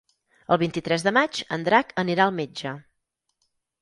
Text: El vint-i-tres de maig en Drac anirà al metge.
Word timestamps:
El 0.53 0.59
vint-i-tres 0.61 1.03
de 1.07 1.13
maig 1.17 1.41
en 1.57 1.67
Drac 1.67 1.93
anirà 2.05 2.25
al 2.27 2.35
metge. 2.39 2.77